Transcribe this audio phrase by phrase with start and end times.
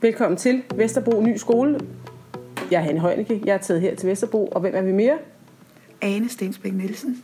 [0.00, 1.80] Velkommen til Vesterbro Ny Skole.
[2.70, 3.42] Jeg er Hanne Højneke.
[3.44, 4.46] Jeg er taget her til Vesterbro.
[4.46, 5.18] Og hvem er vi mere?
[6.02, 7.22] Ane Stensbæk Nielsen.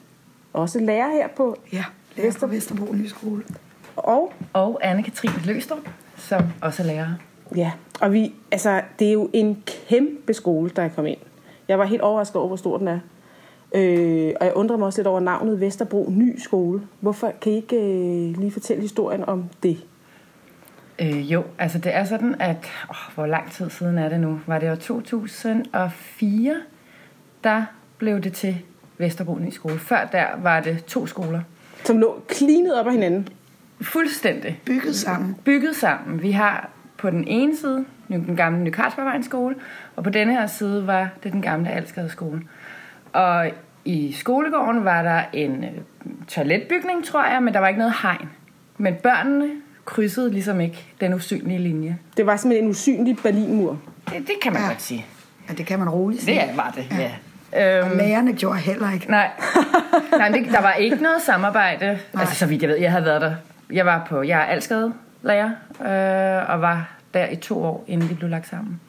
[0.52, 1.84] Også lærer her på Ja,
[2.16, 3.42] lærer på Vesterbro Nye Skole.
[3.96, 7.08] Og Og Anne-Katrine Løstrup, som også er lærer.
[7.56, 11.20] ja, og vi, altså, det er jo en kæmpe skole, der er kommet ind.
[11.68, 12.98] Jeg var helt overrasket over, hvor stor den er.
[13.74, 16.80] Øh, og jeg undrer mig også lidt over navnet Vesterbro Ny Skole.
[17.00, 19.78] Hvorfor kan I ikke øh, lige fortælle historien om det?
[20.98, 22.70] Øh, jo, altså det er sådan, at...
[22.90, 24.40] Åh, hvor lang tid siden er det nu?
[24.46, 26.56] Var det år 2004,
[27.44, 27.64] der
[27.98, 28.58] blev det til
[28.98, 29.78] Vesterbro Ny Skole.
[29.78, 31.40] Før der var det to skoler.
[31.84, 33.28] Som lå klinet op af hinanden.
[33.80, 35.36] Fuldstændig Bygget sammen.
[35.44, 36.22] bygget sammen.
[36.22, 39.54] Vi har på den ene side den gamle Ny skole,
[39.96, 42.42] og på denne her side var det den gamle Alskade skole.
[43.12, 43.50] Og
[43.84, 45.70] i skolegården var der en øh,
[46.28, 48.28] toiletbygning, tror jeg, men der var ikke noget hegn.
[48.78, 49.50] Men børnene
[49.84, 51.98] krydsede ligesom ikke den usynlige linje.
[52.16, 53.78] Det var simpelthen en usynlig Berlinmur.
[54.08, 54.66] Det, det kan man ja.
[54.66, 54.72] Ja.
[54.72, 55.06] godt sige.
[55.48, 56.40] Ja, det kan man roligt sige.
[56.48, 57.02] Det var det, ja.
[57.02, 57.10] ja.
[57.82, 59.10] Og Øhm, lærerne gjorde heller ikke.
[59.10, 59.30] nej,
[60.18, 61.98] nej det, der var ikke noget samarbejde.
[62.18, 63.34] Altså, så vidt jeg ved, jeg havde været der.
[63.72, 68.08] Jeg var på, jeg er Alskade lærer, øh, og var der i to år, inden
[68.08, 68.80] de blev lagt sammen.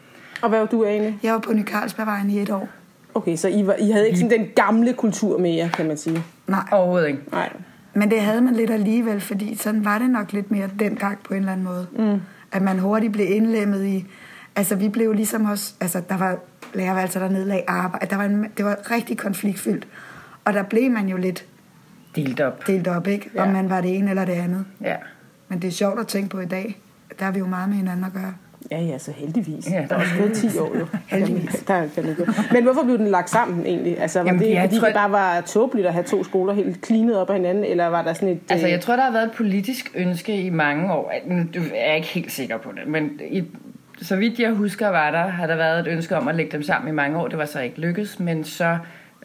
[0.42, 1.14] Og hvad var du, Ane?
[1.24, 2.68] Jeg var på Ny Carlsbergvejen i et år.
[3.16, 5.98] Okay, så I, var, I havde ikke sådan den gamle kultur med jer, kan man
[5.98, 6.24] sige.
[6.48, 7.20] Nej, Overhovedet ikke.
[7.32, 7.50] Nej.
[7.96, 11.34] Men det havde man lidt alligevel, fordi sådan var det nok lidt mere dengang på
[11.34, 11.88] en eller anden måde.
[12.00, 12.22] Mm.
[12.52, 14.06] At man hurtigt blev indlemmet i...
[14.56, 15.74] Altså, vi blev ligesom også...
[15.80, 16.38] Altså, der var
[16.74, 18.06] lærerværelser, der nedlag arbejde.
[18.10, 19.88] Der var en, det var rigtig konfliktfyldt.
[20.46, 21.46] Og der blev man jo lidt
[22.16, 22.68] Delt op.
[22.68, 23.30] delt op, ikke?
[23.38, 23.52] Om Ja.
[23.54, 24.66] man var det ene eller det andet.
[24.82, 24.96] Ja.
[25.50, 26.82] Men det er sjovt at tænke på i dag.
[27.20, 28.34] Der har vi jo meget med hinanden at gøre.
[28.72, 29.72] Ja, ja, så heldigvis.
[29.72, 29.76] Ja.
[29.76, 29.86] Ja.
[29.90, 30.88] Der er også gået 10 år jo.
[31.18, 31.64] Heldigvis.
[31.68, 32.26] Der, det gå.
[32.52, 34.00] Men hvorfor blev den lagt sammen egentlig?
[34.02, 36.82] Altså, var Jamen, det, fordi tror- det bare var tåbeligt at have to skoler helt
[36.82, 38.40] klinet op ad hinanden, eller var der sådan et...
[38.50, 41.14] Altså, øh, jeg tror, der har været et politisk ønske i mange år.
[41.28, 43.44] Nu er jeg ikke helt sikker på det, men i,
[44.02, 46.64] så vidt jeg husker, var der, har der været et ønske om at lægge dem
[46.64, 47.28] sammen i mange år.
[47.28, 48.78] Det var så ikke lykkedes, men så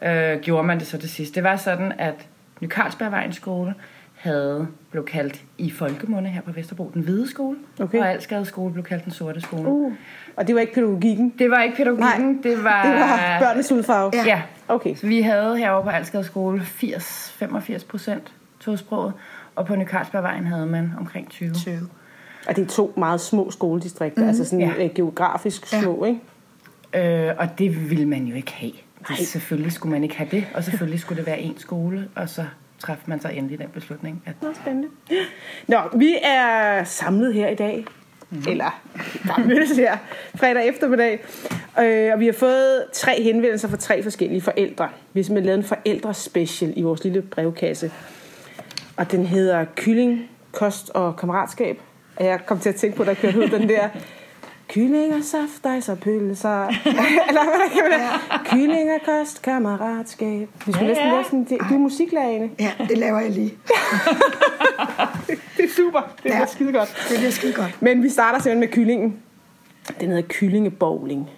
[0.03, 1.35] øh, gjorde man det så til sidst.
[1.35, 2.13] Det var sådan, at
[2.61, 3.73] Ny Carlsbergvejens skole
[4.21, 7.99] havde blev kaldt i folkemunde her på Vesterbro den hvide skole, Okay.
[7.99, 9.67] og Alskade skole blev kaldt den sorte skole.
[9.69, 9.93] Uh,
[10.35, 11.33] og det var ikke pædagogikken?
[11.39, 12.83] Det var ikke pædagogikken, Nej, det var...
[12.85, 14.11] Det var børnenes hudfarve?
[14.13, 14.23] Ja.
[14.25, 14.95] Ja, Okay.
[14.95, 19.13] så vi havde herovre på Alskade skole 80-85 procent tosproget,
[19.55, 21.53] og på Ny Carlsbergvejen havde man omkring 20.
[21.53, 21.75] 20.
[22.47, 24.71] Og det er to meget små skoledistrikter, mm, altså sådan Ja.
[24.79, 24.87] ja.
[24.87, 25.81] geografisk Ja.
[25.81, 27.27] små, ikke?
[27.27, 28.71] Øh, og det ville man jo ikke have.
[29.07, 32.29] Det, selvfølgelig skulle man ikke have det, og selvfølgelig skulle det være en skole, og
[32.29, 32.45] så
[32.81, 34.23] træffede man så endelig den beslutning.
[34.25, 34.87] At, Nå, spændende.
[35.67, 37.85] Nå, vi er samlet her i dag.
[38.29, 38.43] Mm.
[38.47, 38.81] Eller,
[39.23, 39.97] der mødes her
[40.35, 41.19] fredag eftermiddag.
[41.79, 44.89] Øh, og vi har fået tre henvendelser fra tre forskellige forældre.
[45.13, 47.91] Vi har simpelthen lavet en forældrespecial i vores lille brevkasse.
[48.97, 51.79] Og den hedder Kylling, Kost og Kammeratskab.
[52.15, 53.89] Og jeg kom til at tænke på, da jeg kørte ud den der...
[54.73, 56.67] Kylling og pølser.
[56.67, 58.47] Eller hvad kan man det?
[58.49, 60.49] Kylling og kost, kammeratskab.
[60.65, 61.11] Vi skulle Ja, næsten ja.
[61.11, 61.43] lave sådan...
[61.69, 62.49] Du er musiklærerne.
[62.59, 63.53] Ja, det laver jeg lige.
[65.57, 66.13] Det er super.
[66.23, 66.39] Det er Ja.
[66.39, 66.45] ja.
[66.45, 67.05] skide godt.
[67.09, 67.81] Det bliver skide godt.
[67.81, 69.17] Men vi starter simpelthen med kyllingen.
[69.99, 71.29] Den hedder kyllingebowling.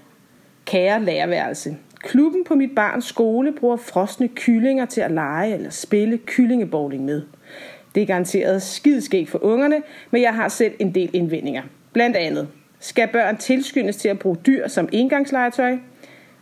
[0.65, 1.77] Kære lærerværelse.
[1.99, 7.21] Klubben på mit barns skole bruger frosne kyllinger til at lege eller spille kyllingebowling med.
[7.95, 11.63] Det er garanteret skideskægt for ungerne, men jeg har selv en del indvendinger.
[11.93, 12.47] Blandt andet,
[12.83, 15.77] skal børn tilskyndes til at bruge dyr som engangslegetøj?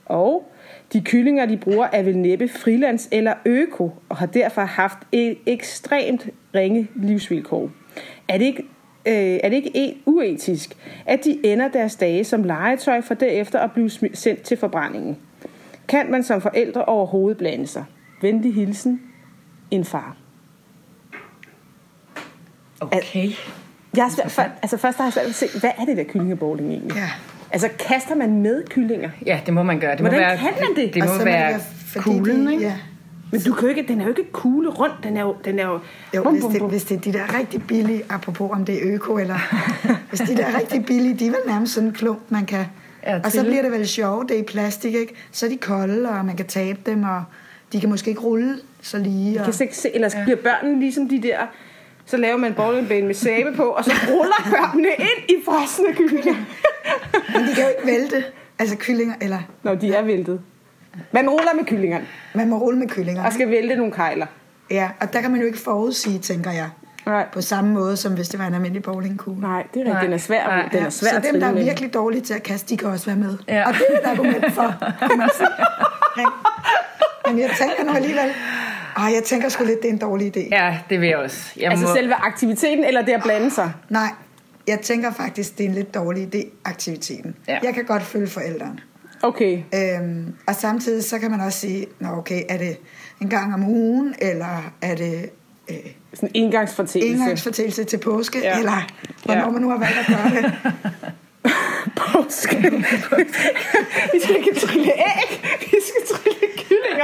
[0.05, 0.51] Og
[0.93, 5.37] de kyllinger, de bruger, er vel næppe frilands eller øko, og har derfor haft et
[5.45, 7.71] ekstremt ringe livsvilkår.
[8.27, 8.63] Er det ikke,
[9.05, 13.71] øh, er det ikke uetisk, at de ender deres dage som legetøj for derefter at
[13.71, 15.17] blive sendt til forbrændingen?
[15.87, 17.85] Kan man som forældre overhovedet blande sig?
[18.21, 19.01] Venlig hilsen,
[19.71, 20.17] en far.
[22.81, 23.29] okay.
[23.95, 26.03] Jeg har svært, for, altså først har jeg svært at se, hvad er det der
[26.03, 26.95] kyllingebowling egentlig?
[26.95, 27.09] Ja.
[27.51, 29.09] Altså kaster man med kyllinger?
[29.25, 29.91] Ja, det må man gøre.
[29.91, 30.93] Det må Hvordan være, kan man det?
[30.93, 31.59] Det Og må så må være
[31.95, 32.63] kuglen, ikke?
[32.63, 32.73] Ja.
[33.31, 35.35] Men du kan jo ikke, den er jo ikke kugle rundt, den er jo...
[35.45, 35.79] Den er jo,
[36.15, 36.69] Jo, bum, hvis bum, det, bum.
[36.69, 39.37] hvis det er de der rigtig billige, apropos om det er øko, eller
[40.09, 42.65] hvis de der rigtig billige, de er vel nærmest sådan en klump, man kan...
[43.03, 45.13] Ja, og så bliver det vel sjovt, det er i plastik, ikke?
[45.31, 47.23] Så er de kolde, og man kan tabe dem, og
[47.73, 49.33] de kan måske ikke rulle så lige.
[49.33, 49.53] Jeg Og...
[49.53, 50.23] kan ikke se, ellers ja.
[50.23, 51.37] bliver børnene ligesom de der...
[52.11, 56.35] Så laver man bowlingbane med sæbe på, og så ruller børnene ind i frosne kyllinger.
[57.33, 58.23] Men de kan jo ikke vælte,
[58.59, 60.41] altså kyllinger, eller Når de er væltet.
[61.11, 63.25] Man ruller med kyllingerne, man må rulle med kyllinger.
[63.25, 64.25] og skal vælte nogle kejler.
[64.71, 66.69] Ja, og der kan man jo ikke forudsige, tænker jeg.
[67.05, 69.41] Nej, På samme måde, som hvis det var en almindelig bowlingkugle.
[69.41, 70.01] nej det er rigtigt.
[70.03, 70.69] Den er svær, Nej.
[70.71, 71.63] den er Ja, svær så at dem, der er med.
[71.63, 73.37] virkelig dårlige til at kaste, de kan også være med.
[73.47, 73.67] Ja.
[73.67, 74.73] Og det er et argument for,
[75.07, 75.47] kan man sige.
[77.27, 78.31] Men jeg tænker nu alligevel,
[78.97, 80.47] åh, jeg tænker sgu lidt, det er en dårlig idé.
[80.51, 81.51] Ja, det vil jeg også.
[81.57, 83.71] Jeg Altså må, selve aktiviteten, eller det at blande sig?
[83.89, 84.09] Nej,
[84.67, 87.35] jeg tænker faktisk, det er en lidt dårlig idé, aktiviteten.
[87.47, 87.57] Ja.
[87.63, 88.77] Jeg kan godt følge forældrene.
[89.23, 89.61] Okay.
[89.75, 92.77] Øhm, og samtidig så kan man også sige, Nå, okay, er det
[93.21, 95.29] en gang om ugen, eller er det
[95.69, 95.75] øh,
[96.13, 97.13] Sådan en engangsfortælelse.
[97.13, 98.49] engangsfortælse til påske, Ja.
[98.49, 98.57] ja.
[98.59, 98.87] eller
[99.25, 99.49] hvornår Ja.
[99.51, 100.53] man nu har valgt at gøre det.
[102.13, 102.57] Påske.
[104.13, 105.41] vi skal ikke trille æg.
[105.61, 106.17] Vi skal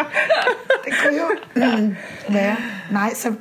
[0.03, 0.83] kyllinger.
[0.85, 1.93] Det kunne jo
[2.33, 2.55] være.
[2.91, 3.33] Nej, så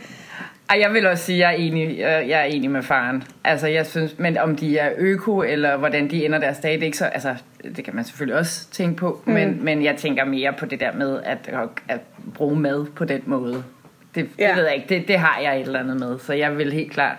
[0.71, 3.23] Ej, jeg vil også sige, at jeg er enig, jeg jeg er enig med faren.
[3.45, 6.81] Altså, jeg synes, men om de er øko, eller hvordan de ender deres dag, det
[6.83, 7.35] er ikke så, altså,
[7.77, 9.33] det kan man selvfølgelig også tænke på, mm.
[9.33, 11.51] men, men jeg tænker mere på det der med at,
[11.89, 12.01] at
[12.35, 13.65] bruge mad på den måde.
[14.15, 14.49] Det, Ja.
[14.49, 16.73] det ved jeg ikke, det, det har jeg et eller andet med, så jeg vil
[16.73, 17.17] helt klart...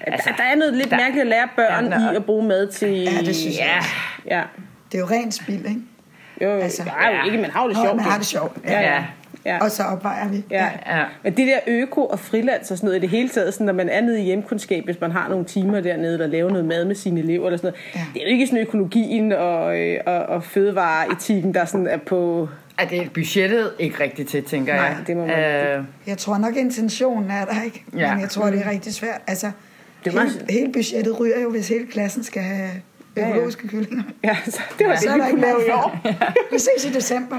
[0.00, 2.48] Altså, der er noget lidt der- mærkeligt at lære børn Ja, der- i at bruge
[2.48, 2.88] mad til...
[2.88, 3.88] Ja, det synes jeg Ja, også.
[4.26, 4.42] Ja.
[4.92, 5.80] det er jo rent spild, ikke?
[6.42, 6.58] Jo, jo.
[6.60, 7.24] Altså, ja, jo ja.
[7.24, 7.96] ikke, man har jo det sjovt.
[7.96, 8.10] man jo.
[8.10, 8.56] har det sjovt.
[8.64, 9.04] Ja, ja.
[9.44, 9.58] Ja.
[9.64, 10.44] Og så opvejer vi.
[10.50, 10.68] Ja.
[10.86, 11.04] Ja.
[11.22, 13.72] Men det der øko og frilands og sådan noget i det hele taget, sådan, når
[13.72, 16.84] man er nede i hjemkundskab, hvis man har nogle timer dernede, der laver noget mad
[16.84, 18.00] med sine elever eller sådan noget, Ja.
[18.14, 22.48] det er jo ikke sådan økologien og, øh, og, og fødevareetikken, der sådan er på...
[22.78, 24.96] Ej, det er budgettet ikke rigtigt til, tænker Nej, jeg.
[25.06, 27.84] det må man- Øh, Jeg tror nok, intentionen er der, ikke?
[27.96, 28.12] Ja.
[28.12, 29.20] Men jeg tror, det er rigtig svært.
[29.26, 29.46] Altså,
[30.04, 32.70] Det er hele, meget- hele budgettet ryger jo, hvis hele klassen skal have
[33.16, 33.28] ja.
[33.28, 34.02] økologiske kyllinger.
[34.24, 35.98] Ja, så det var Så det, er vi kunne ikke lave i år.
[36.52, 37.36] Vi ses i december.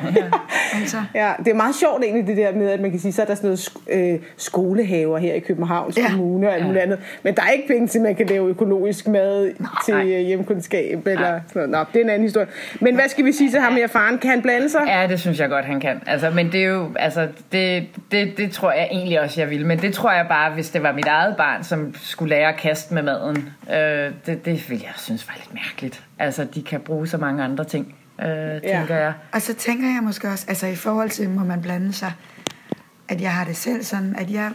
[0.80, 3.22] Altså, Ja, det er meget sjovt egentlig det der med, at man kan sige, så
[3.22, 6.10] er der sådan noget sk- øh, skolehaver her i Københavns Ja.
[6.10, 7.00] Kommune og alt muligt andet.
[7.24, 9.52] Men der er ikke penge til, at man kan lave økologisk mad
[9.86, 10.04] til Nej.
[10.04, 11.70] øh, hjemkundskab eller sådan noget.
[11.70, 12.48] Nå, det er en anden historie.
[12.82, 14.18] Men hvad skal vi sige til ham her faren?
[14.18, 14.82] Kan han blande sig?
[14.88, 16.02] Ja, det synes jeg godt, han kan.
[16.08, 19.68] Altså, men det er jo, altså, det, det, det tror jeg egentlig også, jeg ville.
[19.68, 22.58] Men det tror jeg bare, hvis det var mit eget barn, som skulle lære at
[22.58, 25.67] kaste med maden, øh, det, det ville jeg synes var lidt mærkeligt.
[26.20, 28.28] Altså, de kan bruge så mange andre ting, øh,
[28.62, 29.14] tænker jeg.
[29.32, 32.14] og så tænker jeg måske også, altså i forhold til, må man blande sig,
[33.08, 34.52] at jeg har det selv sådan, at jeg,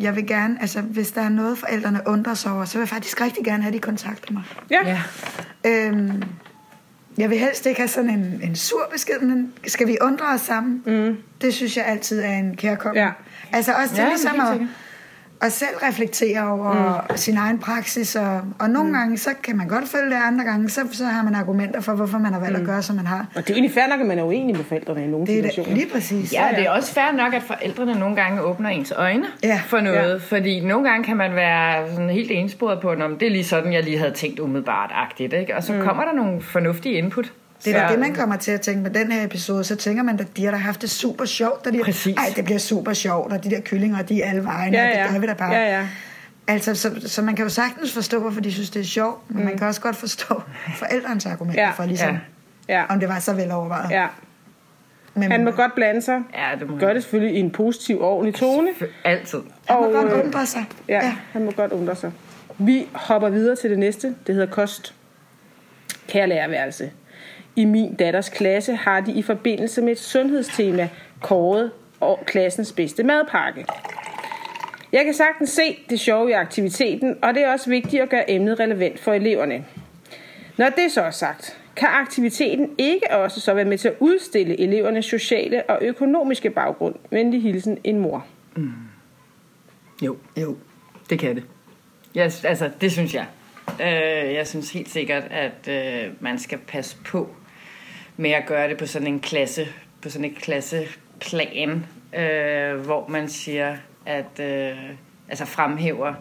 [0.00, 2.88] jeg vil gerne, altså hvis der er noget, forældrene undrer sig over, så vil jeg
[2.88, 4.42] faktisk rigtig gerne have, at de kontakter mig.
[4.70, 4.78] Ja.
[4.88, 5.02] Ja,
[5.66, 6.22] Øhm,
[7.18, 10.40] jeg vil helst ikke have sådan en, en sur besked, men skal vi undre os
[10.40, 10.82] sammen?
[10.86, 11.16] Mm.
[11.40, 13.02] Det synes jeg altid er en kærkommen.
[13.02, 13.10] Ja.
[13.52, 14.60] Altså også til Ja, ja, ligesom at,
[15.40, 17.16] at selv reflektere over mm.
[17.16, 18.16] sin egen praksis.
[18.16, 18.94] Og, og nogle mm.
[18.94, 21.92] gange, så kan man godt følge det, andre gange, så, så har man argumenter for,
[21.92, 22.62] hvorfor man har valgt mm.
[22.62, 23.26] at gøre, som man har.
[23.34, 25.38] Og det er egentlig fair nok, at man er uenig med forældrene i nogle Det
[25.38, 25.68] er situationer.
[25.68, 26.32] det, lige præcis.
[26.32, 29.60] Ja, det er også fair nok, at forældrene nogle gange åbner ens øjne Ja.
[29.66, 29.96] for noget.
[29.96, 30.08] Ja.
[30.08, 30.16] Ja.
[30.16, 33.72] Fordi nogle gange kan man være sådan helt ensporet på, at det er lige sådan,
[33.72, 35.32] jeg lige havde tænkt umiddelbart-agtigt.
[35.32, 35.56] Ikke?
[35.56, 35.80] Og så mm.
[35.80, 37.32] kommer der nogle fornuftige input.
[37.64, 39.64] Det er da det, man kommer til at tænke med den her episode.
[39.64, 41.66] Så tænker man, at de har da haft det super sjovt.
[41.66, 42.16] Og de, Præcis.
[42.16, 44.94] Ej, det bliver super sjovt, og de der kyllinger, de er alle vejen, Ja, og
[44.96, 45.02] ja.
[45.02, 45.52] det gør vi da bare.
[45.52, 45.86] Ja, ja.
[46.46, 49.38] Altså, så, så man kan jo sagtens forstå, hvorfor de synes, det er sjovt, men
[49.38, 49.44] mm.
[49.44, 50.42] man kan også godt forstå
[50.78, 51.70] forældrenes argumenter Ja.
[51.70, 52.18] for ligesom,
[52.68, 52.74] Ja.
[52.74, 52.84] Ja.
[52.88, 53.90] om det var så velovervejet.
[53.90, 54.06] ja.
[55.16, 56.22] Men Han må godt blande sig.
[56.34, 58.68] Ja, det må Gør det selvfølgelig i en positiv, ordentlig tone.
[59.04, 59.38] Altid.
[59.68, 60.64] han må og, godt øh, undre sig.
[60.88, 62.12] Ja, ja, han må godt undre sig.
[62.58, 64.14] Vi hopper videre til det næste.
[64.26, 64.94] Det hedder kost.
[66.08, 66.90] Kære lærerværelse.
[67.56, 70.88] I min datters klasse har de i forbindelse med et sundhedstema
[71.20, 71.70] kåret
[72.00, 73.66] og klassens bedste madpakke.
[74.92, 78.30] Jeg kan sagtens se det sjove i aktiviteten, og det er også vigtigt at gøre
[78.30, 79.64] emnet relevant for eleverne.
[80.56, 84.60] Når det så er sagt, kan aktiviteten ikke også så være med til at udstille
[84.60, 86.94] elevernes sociale og økonomiske baggrund.
[87.10, 88.26] Venlig hilsen en mor.
[88.56, 88.72] Mm.
[90.02, 90.56] Jo, Jo.
[91.10, 91.44] det kan det.
[92.14, 93.26] Jeg, altså, det synes jeg.
[93.80, 97.28] Øh, jeg synes helt sikkert, at øh, man skal passe på
[98.16, 99.66] med at gøre det på sådan en klasse,
[100.02, 101.86] på sådan et klasseplan,
[102.18, 104.78] øh, hvor man siger, at øh,
[105.28, 106.14] altså fremhæver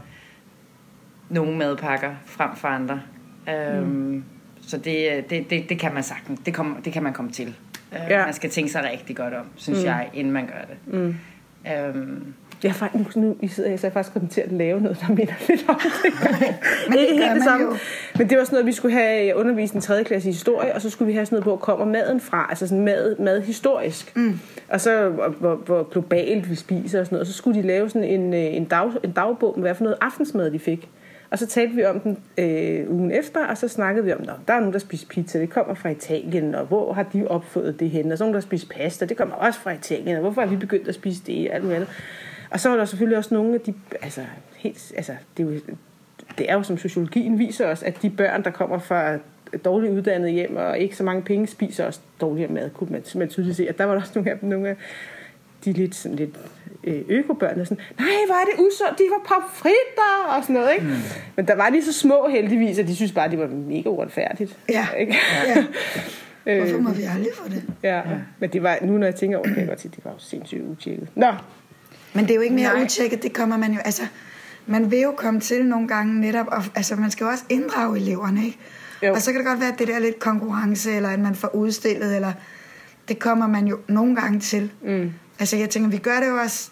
[1.29, 3.01] nogle madpakker frem for andre.
[3.49, 4.23] Øh, mm.
[4.61, 6.39] Så det, det, det, det kan man sagtens.
[6.45, 7.47] Det, kom, det kan man komme til.
[7.93, 8.25] Øh, Ja.
[8.25, 9.85] Man skal tænke sig rigtig godt om, synes mm.
[9.85, 10.93] jeg, inden man gør det.
[10.93, 11.15] Mm.
[11.71, 12.33] Øhm,
[12.63, 15.07] Jeg faktisk, nu I sidder, jeg så jeg faktisk kommet til at lave noget, der
[15.13, 16.13] minder lidt om det.
[16.89, 17.65] Men det Ikke helt det samme.
[17.65, 17.77] jo.
[18.17, 20.75] Men det var sådan noget, vi skulle have undervist i en tredje klasse i historie,
[20.75, 23.41] og så skulle vi have sådan noget, hvor kommer maden fra, altså sådan mad, mad
[23.41, 24.15] historisk.
[24.15, 24.39] Mm.
[24.69, 27.21] Og så hvor, hvor, globalt vi spiser og sådan noget.
[27.21, 29.83] Og så skulle de lave sådan en, øh, en, dag, en dagbog med, hvad for
[29.83, 30.89] noget aftensmad de fik.
[31.33, 34.29] Og så talte vi om den øh, ugen efter, og så snakkede vi om, at
[34.47, 37.79] der er nogen, der spiser pizza, det kommer fra Italien, og hvor har de opfundet
[37.79, 38.11] det hen?
[38.11, 40.47] Og så er nogen, der spiser pasta, det kommer også fra Italien, og hvorfor har
[40.47, 41.89] vi begyndt at spise det, og alt muligt andet.
[42.53, 44.21] Og så var der selvfølgelig også nogle af de, altså,
[44.57, 45.59] helt, altså det, er jo,
[46.37, 49.17] det er jo som sociologien viser os, at de børn, der kommer fra
[49.65, 53.29] dårligt uddannet hjem og ikke så mange penge, spiser også dårligere mad, kunne man, man
[53.29, 53.67] tydeligt se.
[53.69, 54.75] Og der var der også nogle af dem, nogle af
[55.65, 56.35] de lidt, sådan lidt
[56.83, 60.73] øh, økobørn, der sådan, nej, hvor er det usundt, de var pomfritter og sådan noget,
[60.73, 60.85] ikke?
[60.85, 60.93] Mm.
[61.35, 64.57] Men der var de så små heldigvis, at de synes bare, det var mega uretfærdigt.
[64.69, 64.87] Ja.
[64.99, 65.15] Ikke?
[65.47, 65.63] Ja.
[66.45, 67.63] Øh, Hvorfor må vi aldrig få det?
[67.83, 68.01] ja.
[68.39, 70.17] Men det var, nu når jeg tænker over det, jeg godt sige, det var jo
[70.19, 71.07] sindssygt utjekket.
[71.15, 71.27] Nå,
[72.13, 72.83] Men det er jo ikke mere Nej.
[72.83, 74.01] utjekket, det kommer man jo, altså,
[74.65, 77.97] man vil jo komme til nogle gange netop, og, altså man skal jo også inddrage
[77.97, 78.57] eleverne, ikke?
[79.03, 79.13] Jo.
[79.13, 81.35] Og så kan det godt være, at det der er lidt konkurrence, eller at man
[81.35, 82.31] får udstillet, eller
[83.07, 84.71] det kommer man jo nogle gange til.
[84.81, 85.11] Mm.
[85.39, 86.69] Altså jeg tænker, vi gør det jo også,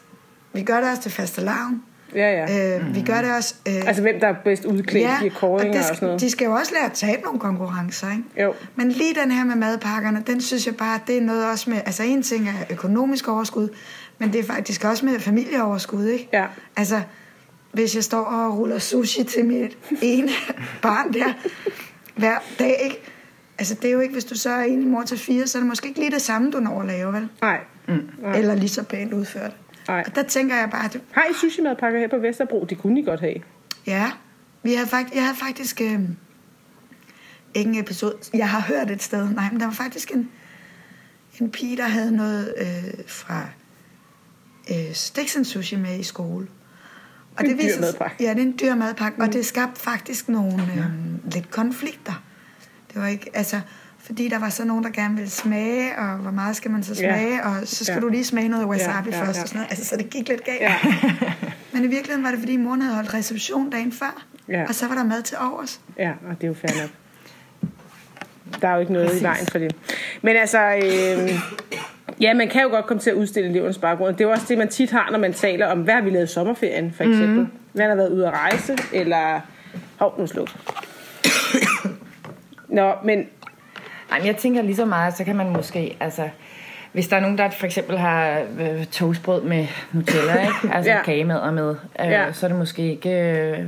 [0.53, 1.83] vi gør det også til faste lavn.
[2.15, 2.77] Ja, ja.
[2.79, 3.55] Øh, Vi gør det også...
[3.67, 6.21] Øh, Altså, hvem der er bedst udklædt i kåringer det og sådan noget.
[6.21, 8.23] de skal jo også lære at tabe nogle konkurrencer, ikke?
[8.41, 8.53] Jo.
[8.75, 11.77] Men lige den her med madpakkerne, den synes jeg bare, det er noget også med...
[11.85, 13.69] Altså en ting er økonomisk overskud,
[14.21, 16.29] men det er faktisk også med familieoverskud, ikke?
[16.33, 16.45] Ja.
[16.75, 17.01] Altså,
[17.73, 20.29] hvis jeg står og ruller sushi til mit ene
[20.81, 21.33] barn der
[22.15, 22.97] hver dag, ikke?
[23.57, 25.59] Altså, det er jo ikke, hvis du så er en mor til fire, så er
[25.59, 27.29] det måske ikke lige det samme, du når at lave, vel?
[27.41, 27.59] Nej.
[28.21, 28.37] Nej.
[28.37, 29.51] Eller lige så pænt udført.
[29.87, 30.03] Nej.
[30.07, 32.65] Og der tænker jeg bare, at Har I sushi-madpakker her på Vesterbro?
[32.69, 33.35] Det kunne I godt have.
[33.87, 34.11] Ja,
[34.63, 35.99] vi havde fakt- jeg havde faktisk øh,
[37.53, 40.29] ikke en episode, jeg har hørt et sted, nej, men der var faktisk en,
[41.41, 43.45] en pige, der havde noget øh, fra
[44.71, 46.47] øh, Stixen Sushi med i skole.
[47.37, 48.15] Og En dyr madpakke.
[48.23, 49.23] Ja, det er en dyr madpakke, mm.
[49.27, 52.23] og det skabte faktisk nogle øh, lidt konflikter.
[52.93, 53.59] Det var ikke, altså,
[53.99, 56.93] fordi der var så nogen, der gerne ville smage, og hvor meget skal man så
[56.93, 57.13] Ja.
[57.13, 57.99] smage, og så skal Ja.
[58.01, 59.41] du lige smage noget wasabi Ja, ja, først, ja.
[59.43, 59.69] og sådan noget.
[59.71, 60.61] Altså, så det gik lidt galt.
[60.61, 60.75] Ja.
[61.73, 64.23] Men i virkeligheden var det, fordi moren havde holdt reception dagen før.
[64.49, 64.65] Ja.
[64.67, 65.81] Og så var der mad til overs.
[65.97, 66.89] Ja, og det er jo fair nok.
[68.61, 69.21] Der er jo ikke noget Præcis.
[69.21, 69.75] i vejen for det.
[70.21, 71.29] Men altså, øh,
[72.21, 74.15] ja, man kan jo godt komme til at udstille elevernes baggrund.
[74.15, 76.09] Det er jo også det, man tit har, når man taler om, hvad har vi
[76.09, 77.39] lavet i sommerferien, for eksempel.
[77.39, 77.51] Mm.
[77.73, 79.39] Hvad har været ude at rejse, eller...
[79.99, 80.49] Hov, nu sluk.
[82.69, 83.25] Nå, men
[84.11, 86.29] Ej, men jeg tænker lige så meget, så kan man måske, altså,
[86.91, 90.53] hvis der er nogen, der for eksempel har øh, toastbrød med Nutella, ikke?
[90.75, 91.03] altså Ja.
[91.03, 92.31] kagemad med, øh, ja.
[92.31, 93.59] så er det måske ikke øh,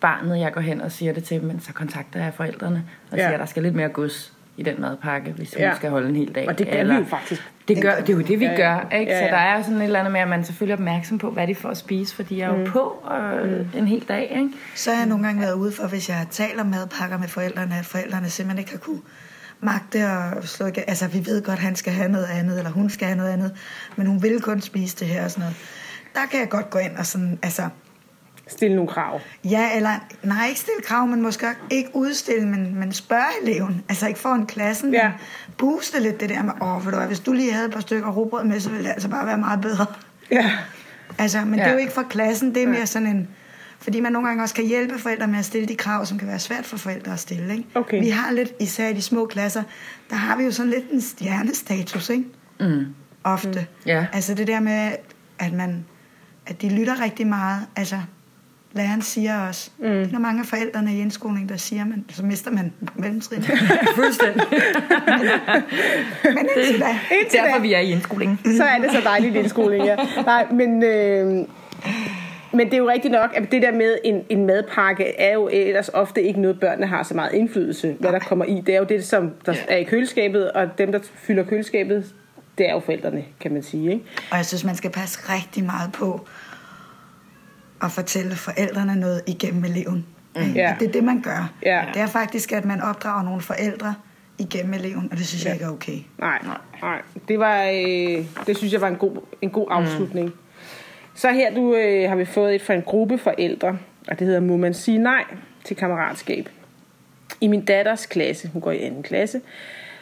[0.00, 3.22] barnet, jeg går hen og siger det til, men så kontakter jeg forældrene og Ja.
[3.22, 5.74] siger, at der skal lidt mere gods i den madpakke, hvis hun Ja.
[5.76, 6.48] skal holde en hel dag.
[6.48, 7.42] Og det gør vi jo faktisk.
[7.68, 8.56] Det, gør, det er jo det, vi Ja, ja.
[8.56, 8.96] gør.
[8.98, 9.12] Ikke?
[9.12, 9.30] Ja, Så ja.
[9.30, 11.46] der er jo sådan et eller andet med, at man selvfølgelig er opmærksom på, hvad
[11.46, 12.70] de får at spise, fordi jeg er jo Mm.
[12.70, 13.08] på
[13.42, 14.22] øh, en hel dag.
[14.36, 14.48] Ikke?
[14.74, 16.26] Så har jeg nogle gange været ude for, hvis jeg
[16.60, 19.00] om madpakker med forældrene, at forældrene simpelthen ikke har kunne
[19.60, 20.84] magte og slå igen.
[20.86, 23.32] Altså, vi ved godt, at han skal have noget andet, eller hun skal have noget
[23.32, 23.52] andet,
[23.96, 25.56] men hun vil kun spise det her og sådan noget.
[26.14, 27.62] Der kan jeg godt gå ind og sådan, altså,
[28.48, 29.20] stille nogle krav.
[29.44, 29.90] ja, eller
[30.22, 33.82] nej, ikke stille krav, men måske ikke udstille, men, men spørge eleven.
[33.88, 35.08] Altså ikke foran klassen, Ja.
[35.08, 37.72] men booste lidt det der med, åh, ved du hvad, hvis du lige havde et
[37.72, 39.86] par stykker rugbrød med, så ville det altså bare være meget bedre.
[40.30, 40.50] Ja.
[41.18, 41.56] Altså, men ja.
[41.56, 41.72] det er Ja.
[41.72, 43.28] jo ikke for klassen, det er mere sådan en...
[43.80, 46.28] Fordi man nogle gange også kan hjælpe forældre med at stille de krav, som kan
[46.28, 47.52] være svært for forældre at stille.
[47.56, 47.64] Ikke?
[47.74, 48.00] Okay.
[48.00, 49.62] Vi har lidt, især i de små klasser,
[50.10, 52.24] der har vi jo sådan lidt en stjernestatus, ikke?
[52.60, 52.86] Mm.
[53.24, 53.48] Ofte.
[53.60, 53.86] Mm.
[53.86, 54.06] Ja.
[54.12, 54.92] Altså det der med,
[55.38, 55.84] at man
[56.46, 57.60] at de lytter rigtig meget.
[57.76, 58.00] Altså,
[58.72, 59.70] læreren siger også.
[59.78, 59.84] Mm.
[59.84, 63.42] Det er der mange af forældrene i indskolingen, der siger, men så mister man mellemtrin.
[63.94, 64.42] Fuldstændig.
[66.24, 66.86] men indtil da,
[67.20, 67.62] Indtil Derfor da.
[67.62, 68.38] vi er i indskolingen.
[68.56, 69.96] så er det så dejligt i skoling, ja.
[70.26, 71.26] Nej, men, øh,
[72.52, 75.48] men det er jo rigtigt nok, at det der med en, en madpakke er jo
[75.52, 78.62] ellers ofte ikke noget, børnene har så meget indflydelse, hvad der kommer i.
[78.66, 82.04] Det er jo det, som der er i køleskabet, og dem, der fylder køleskabet,
[82.58, 83.92] det er jo forældrene, kan man sige.
[83.92, 84.04] Ikke?
[84.30, 86.26] Og jeg synes, man skal passe rigtig meget på
[87.82, 90.06] at fortælle forældrene noget igennem eleven.
[90.36, 90.52] Mm.
[90.52, 90.76] Ja.
[90.80, 91.52] Det er det, man gør.
[91.62, 91.84] Ja.
[91.94, 93.94] Det er faktisk, at man opdrager nogle forældre
[94.38, 95.48] igennem eleven, og det synes ja.
[95.48, 95.98] jeg ikke er okay.
[96.18, 96.38] Nej,
[96.82, 97.02] nej.
[97.28, 100.26] Det, var, øh, det synes jeg var en god, en god afslutning.
[100.26, 100.34] Mm.
[101.14, 104.40] Så her du, øh, har vi fået et fra en gruppe forældre, og det hedder
[104.40, 105.24] Må man sige nej
[105.64, 106.48] til kammeratskab.
[107.40, 109.40] I min datters klasse, hun går i anden klasse,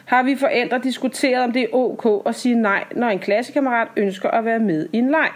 [0.05, 4.29] har vi forældre diskuteret, om det er ok at sige nej, når en klassekammerat ønsker
[4.29, 5.29] at være med i en leg.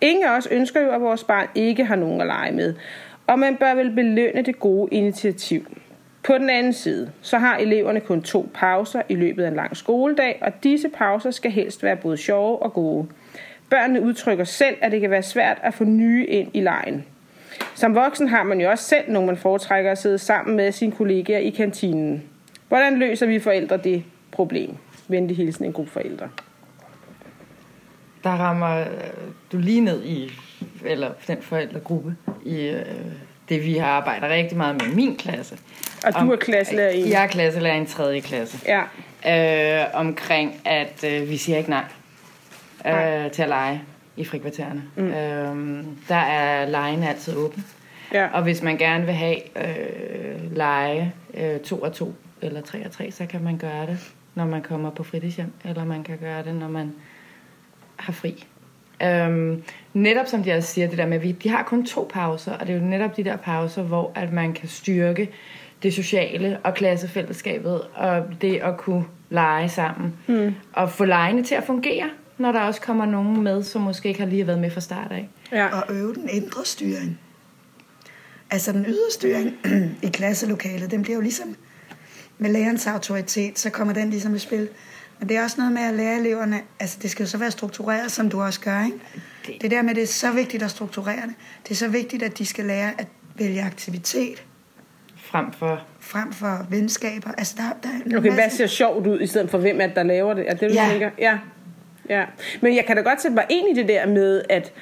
[0.00, 2.74] Ingen af os ønsker jo, at vores barn ikke har nogen at lege med,
[3.26, 5.66] og man bør vel belønne det gode initiativ.
[6.22, 9.76] På den anden side, så har eleverne kun to pauser i løbet af en lang
[9.76, 13.06] skoledag, og disse pauser skal helst være både sjove og gode.
[13.70, 17.04] Børnene udtrykker selv, at det kan være svært at få nye ind i lejen.
[17.74, 20.92] Som voksen har man jo også selv nogen, man foretrækker at sidde sammen med sine
[20.92, 22.22] kollegaer i kantinen.
[22.68, 24.76] Hvordan løser vi forældre det problem?
[25.08, 26.28] Venlig hilsen en gruppe forældre.
[28.24, 28.86] Der rammer øh,
[29.52, 30.32] du lige ned i,
[30.84, 32.84] eller den forældregruppe, i øh,
[33.48, 35.58] det, vi har arbejdet rigtig meget med i min klasse.
[36.06, 37.10] Og du er klasselærer i?
[37.10, 38.58] Jeg er klasselærer i en tredje klasse.
[38.66, 38.82] Ja.
[39.26, 41.84] Øh, omkring, at øh, vi siger ikke nej,
[42.86, 43.82] øh, til at lege
[44.16, 44.82] i frikvartererne.
[44.96, 45.10] Mm.
[45.10, 47.64] Øh, der er lejen altid åben.
[48.12, 48.28] Ja.
[48.32, 52.90] Og hvis man gerne vil have øh, lege øh, to og to eller tre og
[52.90, 53.98] tre, så kan man gøre det,
[54.34, 56.92] når man kommer på fritidshjem, eller man kan gøre det, når man
[57.98, 58.46] har fri.
[59.02, 59.62] Øhm,
[59.94, 62.52] netop som de også siger, det der med, at vi, de har kun to pauser,
[62.52, 65.30] og det er jo netop de der pauser, hvor at man kan styrke
[65.82, 70.54] det sociale og klassefællesskabet, og det at kunne lege sammen, mm.
[70.72, 74.20] og få legene til at fungere, når der også kommer nogen med, som måske ikke
[74.20, 75.28] har lige været med fra start af.
[75.52, 75.66] ja.
[75.76, 77.18] Og øve den indre styring.
[78.50, 79.56] Altså den ydre styring
[80.06, 81.56] i klasselokalet, den bliver jo ligesom
[82.38, 84.68] med lærerens autoritet, så kommer den ligesom i spil.
[85.20, 87.50] Men det er også noget med at lære eleverne, altså det skal jo så være
[87.50, 88.98] struktureret, som du også gør, ikke?
[89.46, 91.34] Det, det der med, det er så vigtigt at strukturere det.
[91.64, 94.44] Det er så vigtigt, at de skal lære at vælge aktivitet
[95.16, 95.80] Frem for...
[96.00, 97.30] frem for venskaber.
[97.38, 99.86] Altså der, der er Okay, hvad masse- ser sjovt ud, i stedet for hvem er
[99.86, 100.44] det, der laver det?
[100.50, 100.88] Er det, du Ja.
[100.90, 101.10] tænker?
[101.18, 101.38] Ja.
[102.08, 102.24] ja.
[102.60, 104.72] Men jeg kan da godt sætte mig ind i det der med, at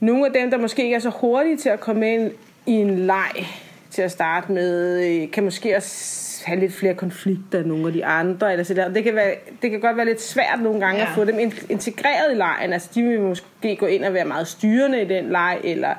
[0.00, 2.30] nogle af dem, der måske ikke er så hurtige til at komme ind
[2.66, 3.46] i en leg
[3.90, 7.92] til at starte med, øh, kan måske også have lidt flere konflikter end nogle af
[7.92, 8.52] de andre.
[8.52, 8.88] Eller så der.
[8.88, 11.06] Det, kan være, det kan godt være lidt svært nogle gange ja.
[11.06, 12.72] At få dem in- integreret i lejen.
[12.72, 15.94] Altså, de vil måske gå ind og være meget styrende i den leg, eller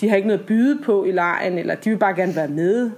[0.00, 2.48] de har ikke noget at byde på i lejen, eller de vil bare gerne være
[2.48, 2.90] med.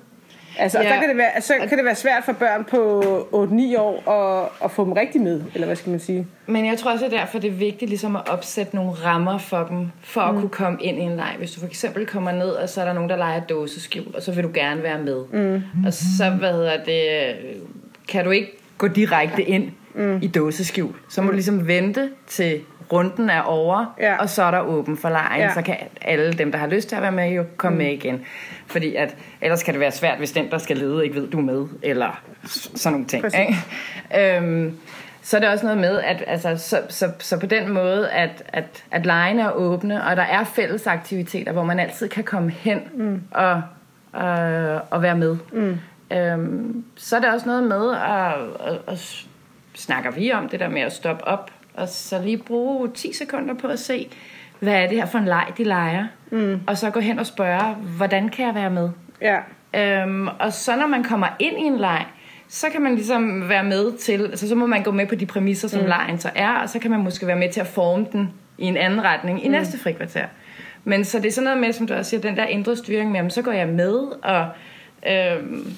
[0.59, 0.85] Altså, ja.
[0.85, 0.95] Ja.
[0.95, 3.01] der kan det være, så kan det være svært for børn på
[3.33, 6.27] 8-9 år at, at få dem rigtig med, eller hvad skal man sige?
[6.47, 9.67] Men jeg tror også, at derfor det er vigtigt ligesom at opsætte nogle rammer for
[9.71, 10.41] dem, for at mm.
[10.41, 11.35] kunne komme ind i en leg.
[11.39, 14.23] Hvis du for eksempel kommer ned, og så er der nogen, der leger dåseskjul, og
[14.23, 15.25] så vil du gerne være med.
[15.33, 15.63] Mm.
[15.87, 17.03] Og så, hvad hedder det,
[18.09, 20.19] kan du ikke gå direkte ind mm.
[20.23, 20.95] i dåseskjul.
[21.09, 22.61] Så må du ligesom vente til
[22.93, 24.17] runden er over, Ja.
[24.17, 25.41] og så er der åben for lejen.
[25.43, 25.55] Ja.
[25.55, 27.85] Så kan alle dem, der har lyst til at være med, jo komme mm.
[27.85, 28.25] med igen.
[28.67, 31.39] Fordi at, ellers kan det være svært, hvis den, der skal lede, ikke ved, du
[31.39, 33.23] er med, eller sådan nogle ting.
[33.23, 33.39] Præcis.
[34.13, 34.37] Ikke?
[34.37, 34.79] Øhm,
[35.23, 38.43] så er det også noget med, at altså, så, så, så på den måde, at,
[38.49, 42.51] at, at lejene er åbne, og der er fælles aktiviteter, hvor man altid kan komme
[42.51, 43.23] hen mm.
[43.31, 43.63] og,
[44.13, 45.37] og, og være med.
[45.53, 45.79] Mm.
[46.17, 48.35] Øhm, så er det også noget med, at,
[48.73, 49.27] at, at s-
[49.75, 53.55] snakker vi om det der med at stoppe op, og så lige bruge 10 sekunder
[53.55, 54.09] på at se,
[54.61, 56.07] hvad er det her for en leg, de leger.
[56.31, 56.61] Mm.
[56.67, 58.91] Og så gå hen og spørge, hvordan kan jeg være med?
[59.21, 59.39] Ja,
[59.77, 62.07] Øhm, og så når man kommer ind i en leg,
[62.49, 65.27] så kan man ligesom være med til, altså så må man gå med på de
[65.27, 65.87] præmisser, som mm.
[65.87, 68.65] lejen så er, og så kan man måske være med til at forme den i
[68.65, 69.53] en anden retning i mm.
[69.53, 70.27] næste frikvarter.
[70.85, 73.11] Men så det er sådan noget med, som du også siger, den der indre styring
[73.11, 74.49] med, jamen, så går jeg med, og
[75.11, 75.75] øhm,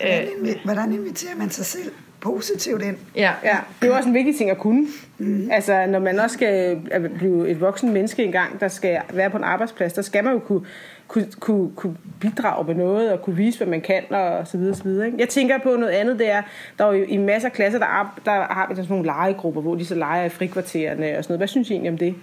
[0.00, 1.92] invi- hvordan inviterer man sig selv
[2.22, 2.96] positivt ind?
[3.16, 3.56] ja, ja.
[3.82, 4.86] Det er også en vigtig ting at kunne.
[5.18, 5.48] Mm.
[5.52, 9.36] Altså, når man også skal øh, blive et voksen menneske engang, der skal være på
[9.36, 10.66] en arbejdsplads, der skal man jo kunne,
[11.08, 14.74] kunne, kunne, kunne bidrage med noget, og kunne vise, hvad man kan, og så videre,
[14.74, 15.06] så videre.
[15.06, 15.18] Ikke?
[15.18, 16.42] Jeg tænker på noget andet, det er,
[16.78, 19.60] der er jo i masser af klasser, der, er, der har vi sådan nogle legegrupper,
[19.60, 21.38] hvor de så leger i frikvartererne og sådan noget.
[21.38, 22.14] Hvad synes I egentlig om det?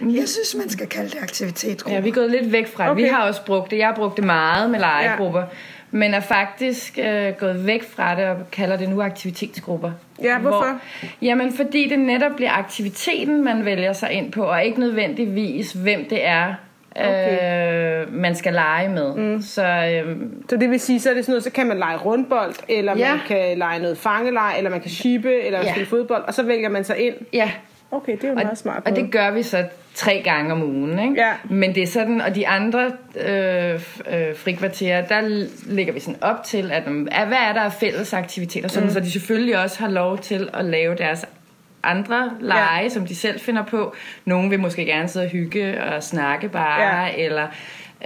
[0.00, 1.94] Jeg synes, man skal kalde det aktivitetsgrupper.
[1.94, 2.90] Ja, vi er gået lidt væk fra det.
[2.90, 3.02] Okay.
[3.02, 3.78] Vi har også brugt det.
[3.78, 5.40] Jeg har brugt det meget med legegrupper.
[5.40, 5.46] Ja.
[5.90, 9.90] Men er faktisk øh, gået væk fra det og kalder det nu aktivitetsgrupper.
[10.22, 10.58] Ja, hvorfor?
[10.58, 15.72] Hvor, jamen, fordi det netop bliver aktiviteten, man vælger sig ind på, og ikke nødvendigvis,
[15.72, 16.54] hvem det er,
[16.96, 18.02] Okay.
[18.02, 19.14] øh, man skal lege med.
[19.16, 19.42] Mm.
[19.42, 20.16] Så øh,
[20.50, 22.96] Så det vil sige, så er det sådan noget, så kan man lege rundbold, eller
[22.96, 23.10] Ja.
[23.10, 25.70] man kan lege noget fangeleg, eller man kan shippe, eller Ja.
[25.70, 27.14] spille fodbold, og så vælger man sig ind.
[27.32, 27.50] ja,
[27.90, 28.82] Okay, det er jo og, meget smart.
[28.86, 30.98] og det gør vi så tre gange om ugen.
[30.98, 31.14] Ikke?
[31.22, 31.32] Ja.
[31.50, 32.92] Men det er sådan, og de andre
[33.26, 37.52] øh, øh, frikvarterer, der l- lægger vi sådan op til, at um, at hvad er
[37.52, 38.92] der af fælles aktiviteter, sådan, mm.
[38.92, 41.26] så de selvfølgelig også har lov til at lave deres
[41.82, 42.88] andre lege, ja.
[42.88, 43.94] som de selv finder på.
[44.24, 47.24] Nogle vil måske gerne sidde og hygge og snakke bare, Ja.
[47.24, 47.46] eller...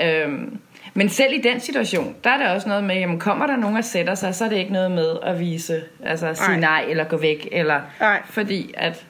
[0.02, 0.58] Øhm,
[0.94, 3.76] men selv i den situation, der er der også noget med, jamen kommer der nogen
[3.76, 6.60] og sætter sig, så er det ikke noget med at vise, altså at sige Nej.
[6.60, 8.20] nej, eller gå væk, eller Nej.
[8.24, 9.04] fordi at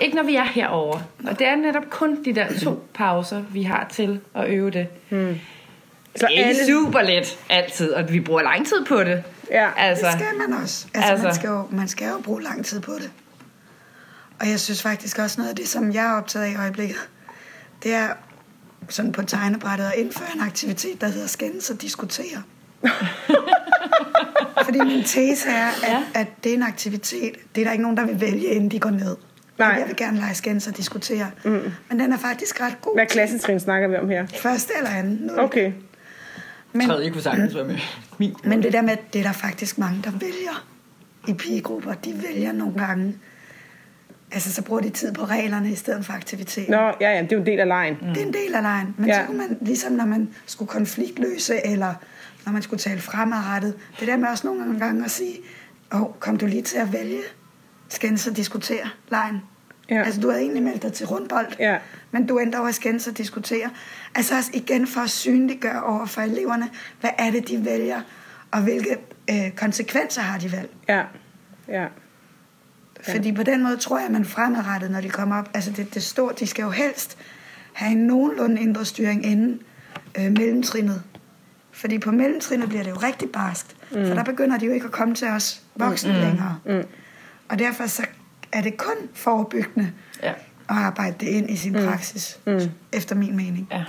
[0.00, 0.98] ikke når vi er herover.
[1.26, 4.86] Og det er netop kun de der to pauser, vi har til at øve det.
[5.10, 9.22] Så Det er alle, super let altid, og vi bruger lang tid på det.
[9.50, 9.68] Ja.
[9.76, 10.86] altså, Det skal man også.
[10.94, 11.24] Altså, Altså.
[11.26, 13.10] Man, skal jo, man skal jo bruge lang tid på det.
[14.40, 16.96] Og jeg synes faktisk også noget af det, som jeg er optaget af i øjeblikket,
[17.82, 18.08] det er
[18.88, 22.42] sådan på tegnebrættet at indføre en aktivitet, der hedder skændes og diskutere.
[24.64, 26.02] Fordi min tese er, at, Ja.
[26.14, 28.78] at det er en aktivitet, det er der ikke nogen, der vil vælge, inden de
[28.80, 29.16] går ned.
[29.58, 29.68] Nej.
[29.68, 31.30] Jeg vil gerne lege skændes og diskutere.
[31.44, 31.72] Mm.
[31.88, 32.96] Men den er faktisk ret god.
[32.96, 34.26] Hvad klassetrin snakker vi om her?
[34.26, 35.16] Første eller anden.
[35.22, 35.38] nul.
[35.38, 35.72] Okay.
[36.72, 37.76] Men, tredje kunne sagtens være med.
[38.18, 38.36] Min.
[38.44, 40.66] men det der med, det er der faktisk mange, der vælger
[41.28, 41.94] i pigegrupper.
[41.94, 43.14] De vælger nogle gange.
[44.32, 46.68] Altså, så bruger de tid på reglerne i stedet for aktivitet.
[46.68, 47.94] Nå, ja, ja, det er jo en del af lejen.
[48.14, 48.94] Det er en del af lejen.
[48.98, 49.20] Men ja.
[49.20, 51.94] så kunne man, ligesom når man skulle konfliktløse, eller
[52.46, 55.36] når man skulle tale fremadrettet, det der med også nogle gange at sige,
[55.92, 57.20] åh, oh, kom du lige til at vælge,
[57.88, 59.42] skændes og diskutere lejen.
[59.90, 60.02] Ja.
[60.02, 61.78] Altså, du havde egentlig meldt dig til rundbold, Ja.
[62.10, 63.70] men du endte over at skændes og diskutere.
[64.14, 66.68] Altså også igen for at synliggøre over for eleverne,
[67.00, 68.00] hvad er det, de vælger,
[68.50, 68.96] og hvilke
[69.30, 70.72] øh, konsekvenser har de valgt.
[70.88, 71.02] Ja.
[71.68, 71.86] Ja.
[73.10, 75.94] Fordi på den måde tror jeg, at man fremadrettet, når de kommer op, altså det,
[75.94, 77.18] det står, de skal jo helst
[77.72, 79.60] have en nogenlunde indre styring inden
[80.18, 81.02] øh, mellemtrinnet.
[81.72, 84.06] Fordi på mellemtrinnet bliver det jo rigtig barskt, mm.
[84.06, 86.18] for der begynder de jo ikke at komme til os voksne mm.
[86.18, 86.58] længere.
[86.66, 86.82] Mm.
[87.48, 88.02] Og derfor så
[88.52, 90.30] er det kun forebyggende Ja.
[90.30, 90.36] at
[90.68, 91.84] arbejde det ind i sin mm.
[91.84, 92.60] praksis, mm.
[92.92, 93.68] efter min mening.
[93.72, 93.84] Ja.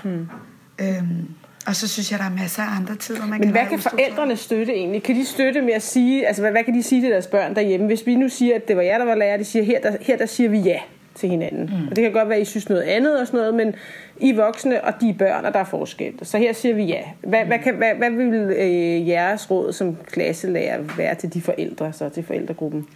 [0.82, 1.28] Øhm,
[1.68, 3.80] Og så synes jeg, der er masser af andre tider, man Men kan hvad kan
[3.80, 5.04] forældrene støtte egentlig?
[5.04, 7.56] Kan de støtte med at sige, altså hvad, hvad kan de sige til deres børn
[7.56, 7.86] derhjemme?
[7.86, 9.98] Hvis vi nu siger, at det var jer, der var lærer, de siger, her der,
[10.02, 10.80] her der siger vi ja
[11.20, 11.66] til hinanden.
[11.66, 11.88] Mm.
[11.88, 13.76] Og det kan godt være, at I synes noget andet og sådan noget, men
[14.18, 16.14] I er voksne, og de er børn, og der er forskel.
[16.24, 17.02] Så her siger vi ja.
[17.24, 21.94] Hvad, hvad, kan, hvad, hvad vil øh, jeres råd som klasselærer være til de forældre,
[21.94, 22.88] så til forældregruppen?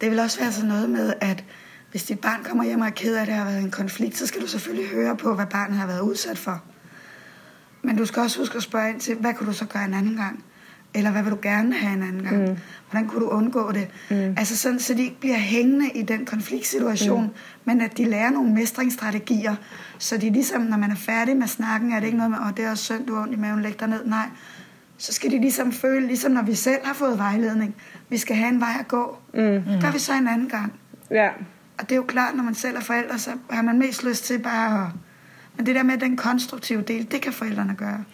[0.00, 1.44] Det vil også være sådan noget med, at
[1.90, 4.16] hvis dit barn kommer hjem og er ked af, at der har været en konflikt,
[4.16, 6.62] så skal du selvfølgelig høre på, hvad barnet har været udsat for.
[7.82, 9.94] Men du skal også huske at spørge ind til, hvad kunne du så gøre en
[9.94, 10.44] anden gang?
[10.94, 12.48] Eller hvad vil du gerne have en anden gang?
[12.48, 12.56] Mm.
[12.90, 13.88] Hvordan kunne du undgå det?
[14.10, 14.16] Mm.
[14.16, 17.30] Altså sådan, så de ikke bliver hængende i den konfliktsituation, mm.
[17.64, 19.54] men at de lærer nogle mestringsstrategier,
[19.98, 22.50] så de ligesom, når man er færdig med snakken, er det ikke noget med, åh,
[22.56, 24.04] det er også synd, du har ondt i maven, læg dig ned.
[24.04, 24.26] Nej,
[24.98, 27.74] så skal de ligesom føle, ligesom når vi selv har fået vejledning,
[28.08, 29.18] vi skal have en vej at gå.
[29.34, 29.40] Mm.
[29.40, 30.72] Det gør vi så en anden gang.
[31.10, 31.28] Ja,
[31.78, 34.24] Og det er jo klart, når man selv er forældre, så har man mest lyst
[34.24, 34.92] til bare at...
[35.56, 38.04] Men det der med den konstruktive del, det kan forældrene gøre.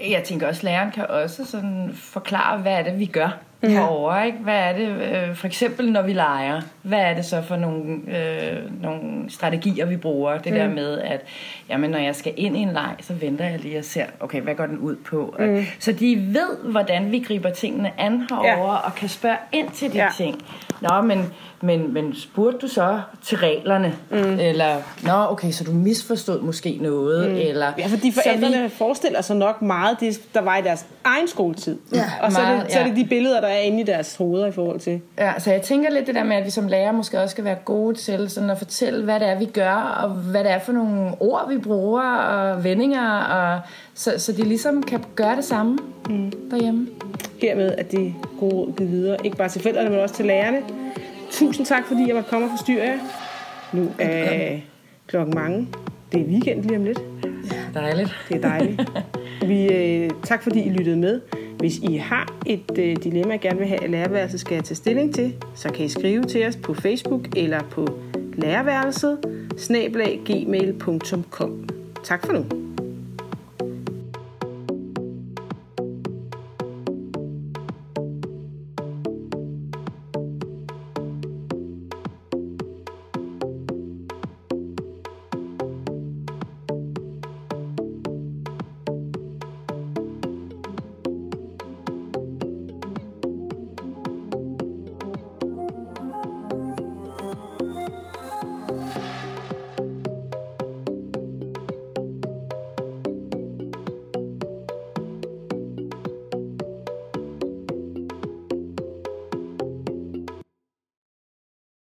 [0.00, 3.49] Jeg tænker også, at læreren kan også sådan forklare, hvad er det, vi gør.
[3.62, 3.68] Ja.
[3.68, 4.26] herovre.
[4.26, 4.38] Ikke?
[4.38, 7.82] Hvad er det, øh, for eksempel når vi leger, hvad er det så for nogle,
[7.84, 10.38] øh, nogle strategier, vi bruger?
[10.38, 10.58] Det mm.
[10.58, 11.20] der med, at
[11.68, 14.40] jamen, når jeg skal ind i en leg, så venter jeg lige og ser, okay,
[14.40, 15.34] hvad går den ud på?
[15.38, 15.64] Mm.
[15.78, 18.76] Så de ved, hvordan vi griber tingene an herovre, Ja.
[18.76, 20.08] og kan spørge ind til de Ja.
[20.16, 20.42] ting.
[20.80, 21.24] Nå, men,
[21.60, 23.94] men, men spurgte du så til reglerne?
[24.10, 24.38] Mm.
[24.40, 27.30] Eller, nå, okay, så du misforstod måske noget?
[27.30, 27.36] Mm.
[27.36, 28.68] Eller, ja fordi forældrene vi...
[28.68, 31.78] forestiller sig nok meget det, der var i deres egen skoletid.
[31.94, 33.82] Ja, og så er, det, meget, så er det de billeder, der er inde i
[33.82, 35.00] deres hoveder i forhold til.
[35.18, 37.44] Ja, så jeg tænker lidt det der med, at vi som lærer måske også skal
[37.44, 40.58] være gode til sådan at fortælle, hvad det er, vi gør, og hvad det er
[40.58, 43.60] for nogle ord, vi bruger, og vendinger, og
[43.94, 46.32] så, så de ligesom kan gøre det samme mm.
[46.50, 46.88] derhjemme.
[47.42, 50.62] Hermed at de gode råd givet videre, ikke bare til forældrene, men også til lærerne.
[51.30, 52.98] Tusind tak, fordi jeg måtte komme og forstyrre jer.
[53.72, 54.58] Nu er
[55.06, 55.68] klokken mange.
[56.12, 57.00] Det er weekend lige om lidt.
[57.74, 58.16] Dejligt.
[58.28, 58.82] Det er dejligt.
[59.48, 61.20] Vi, øh, tak fordi I lyttede med.
[61.60, 65.14] Hvis I har et øh, dilemma, I gerne vil have, at lærerværelset skal tage stilling
[65.14, 67.86] til, så kan I skrive til os på Facebook eller på
[68.34, 69.18] lærerværelset
[69.58, 71.68] snablaggmail.com.
[72.04, 72.69] Tak for nu.